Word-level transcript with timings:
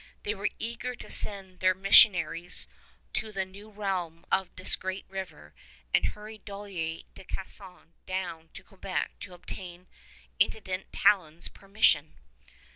They 0.23 0.33
were 0.33 0.49
eager 0.57 0.95
to 0.95 1.11
send 1.11 1.59
their 1.59 1.75
missionaries 1.75 2.65
to 3.13 3.31
the 3.31 3.45
new 3.45 3.69
realm 3.69 4.25
of 4.31 4.49
this 4.55 4.75
Great 4.75 5.05
River, 5.07 5.53
and 5.93 6.03
hurried 6.05 6.43
Dollier 6.43 7.03
de 7.13 7.23
Casson 7.23 7.93
down 8.07 8.49
to 8.55 8.63
Quebec 8.63 9.19
to 9.19 9.35
obtain 9.35 9.85
Intendant 10.39 10.91
Talon's 10.91 11.49
permission. 11.49 12.15